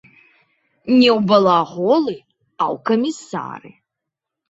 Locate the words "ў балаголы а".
1.17-2.63